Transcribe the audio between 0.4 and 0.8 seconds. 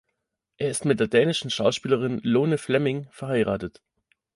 Er